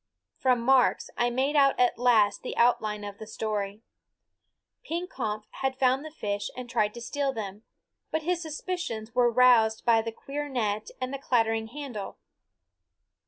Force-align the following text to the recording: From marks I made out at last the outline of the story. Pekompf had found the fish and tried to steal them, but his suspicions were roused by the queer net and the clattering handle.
From 0.39 0.61
marks 0.61 1.11
I 1.15 1.29
made 1.29 1.55
out 1.55 1.79
at 1.79 1.99
last 1.99 2.41
the 2.41 2.57
outline 2.57 3.03
of 3.03 3.19
the 3.19 3.27
story. 3.27 3.83
Pekompf 4.83 5.45
had 5.61 5.77
found 5.77 6.03
the 6.03 6.09
fish 6.09 6.49
and 6.57 6.67
tried 6.67 6.95
to 6.95 7.01
steal 7.01 7.31
them, 7.31 7.61
but 8.09 8.23
his 8.23 8.41
suspicions 8.41 9.13
were 9.13 9.29
roused 9.31 9.85
by 9.85 10.01
the 10.01 10.11
queer 10.11 10.49
net 10.49 10.89
and 10.99 11.13
the 11.13 11.19
clattering 11.19 11.67
handle. 11.67 12.17